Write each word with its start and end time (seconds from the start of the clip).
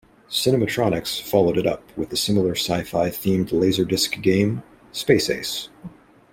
Cinematronics 0.31 1.21
followed 1.21 1.59
it 1.59 1.67
up 1.67 1.83
with 1.95 2.09
the 2.09 2.17
similar 2.17 2.55
sci-fi-themed 2.55 3.49
laserdisc 3.49 4.19
game, 4.23 4.63
"Space 4.91 5.29
Ace". 5.29 5.69